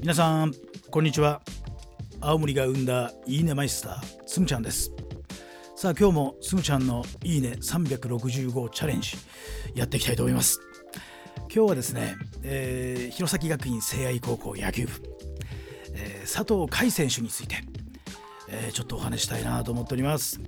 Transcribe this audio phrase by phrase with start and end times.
[0.00, 0.54] 皆さん
[0.92, 1.42] こんにちは。
[2.20, 4.92] 青森が生んだいいねマイスターすむちゃんです。
[5.74, 9.16] さあ今日もすむちゃんのいいね365チャレンジ
[9.74, 10.60] やっていきたいと思います。
[11.52, 12.14] 今日はですね、
[12.44, 14.92] えー、弘前学院聖愛高校野球部、
[15.94, 17.56] えー、佐藤海選手について、
[18.48, 20.40] えー、ちょっとお話したいなと思っております。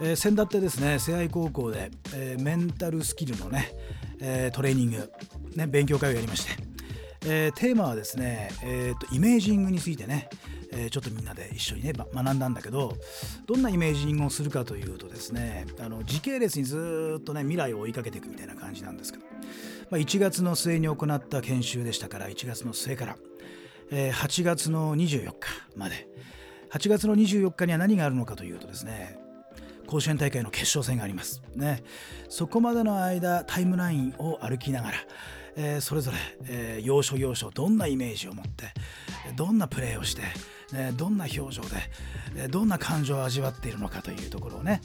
[0.00, 3.74] えー、先だってですね聖愛高校で、えー、メンタルスキルのね、
[4.20, 5.12] えー、トレーニング、
[5.56, 6.65] ね、勉強会をやりまして、
[7.28, 10.28] えー、テーマはですね、えーと、イメージングについてね、
[10.70, 12.96] えー、ちょっとみんなで一緒にね学んだんだけど
[13.46, 19.24] どんなイメージングをするかというとですねあの時系列にずっとね未来を追いかけていくみたいな感じなんですけど、
[19.90, 23.16] まあ、1月の末に行った研修でしたから1月の末から、
[23.90, 25.34] えー、8月の24日
[25.74, 26.08] まで
[26.70, 29.18] 8月の24日には何があるのかというとですね
[29.88, 31.42] 甲子園大会の決勝戦があります。
[31.54, 31.84] ね。
[32.28, 34.98] そこまでの間タイムラインを歩きながら
[35.56, 36.16] えー、それぞれ、
[36.48, 38.72] えー、要所要所どんなイメージを持って
[39.34, 40.22] どんなプレーをして、
[40.74, 41.68] えどんな表情で、
[42.36, 44.80] えどんな感情を味わっているのかというところをね、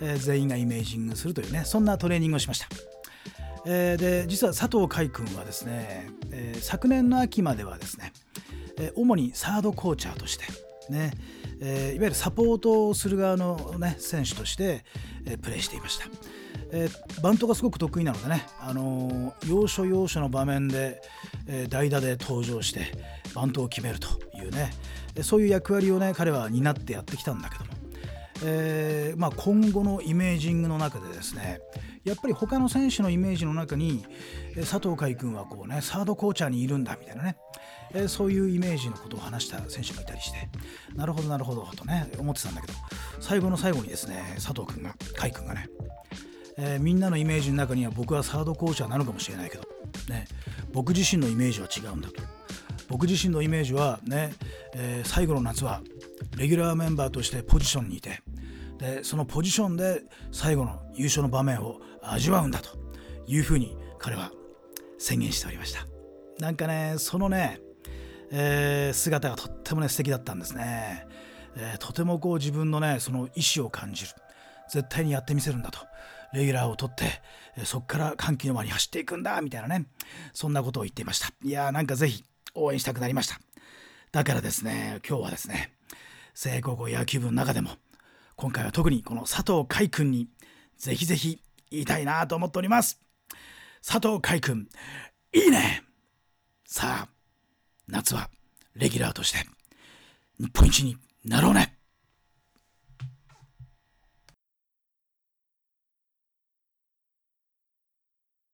[0.00, 2.68] え全員がイメージングするというねそんなトレーニングをしました。
[3.66, 8.12] え、で実は佐藤海君はですね、え、昨年の秋まではですね、
[8.78, 10.44] え、主にサードコーチャーとして
[10.90, 11.12] ね、
[11.60, 14.84] えいわゆるサポートをする側の、ね、選手として、
[15.26, 16.06] えプレーしていました。
[16.72, 21.00] えー、バントがすごく得意なのでね、あのー、要所要所の場面で、
[21.46, 22.86] えー、代打で登場して
[23.34, 24.72] バントを決めるというね
[25.22, 27.70] そういう役割をね彼は担ってやってきたんだけども、
[28.44, 31.60] えーまあ、今後のイメージングの中でですね
[32.04, 34.04] やっぱり他の選手のイメージの中に
[34.60, 37.36] 佐藤海君はこうねサードコーチャーにいるんだみたいなね、
[37.92, 40.48] えー、そういうイメージのことを話した選手がいたりして
[40.94, 42.74] なるほどなるほどとね思ってたんだけど
[43.20, 45.68] 最後の最後にですね佐藤君が海君がね
[46.58, 49.64] えー、みんなのイメージの中には僕はサードコーチャーなのかもしれないけど、
[50.08, 50.26] ね、
[50.72, 52.22] 僕自身のイメージは違うんだと。
[52.88, 54.32] 僕自身のイメージはね、
[54.74, 55.82] えー、最後の夏は
[56.36, 58.22] レギュラーメンバーとしてポジションにいて
[58.78, 62.78] でそのポジションで最後の優勝の場面を味わうんだと
[63.26, 64.30] いうふうに彼は
[64.98, 65.86] 宣言しておりました。
[66.38, 67.60] なんかねそのね、
[68.30, 71.06] えー、姿がとってもね素敵だったんですね、
[71.56, 74.10] えー、とてもこう自分のねその意志を感じる。
[74.70, 75.78] 絶対にやってみせるんだと。
[76.32, 77.22] レギュラーを取って、
[77.64, 79.86] そこから歓喜の輪に走っていくんだみたいなね。
[80.34, 81.30] そんなことを言っていました。
[81.42, 83.38] いやーなんかぜひ応援したくなりました。
[84.12, 85.72] だからですね今日はですね
[86.34, 87.70] 聖高校野球部の中でも
[88.34, 90.28] 今回は特にこの佐藤海君に
[90.78, 91.40] ぜひぜひ
[91.70, 93.00] 言いたいなと思っております。
[93.86, 94.68] 佐藤海君
[95.32, 95.84] いいね！
[96.66, 97.08] さあ
[97.88, 98.30] 夏は
[98.74, 99.38] レギュラーとして
[100.38, 101.75] 日本一になろうね！